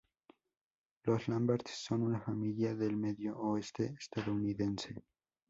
Los 1.03 1.27
Lambert 1.27 1.67
son 1.67 2.01
una 2.01 2.19
familia 2.19 2.73
del 2.73 2.97
Medio 2.97 3.37
Oeste 3.37 3.93
estadounidense. 3.99 5.03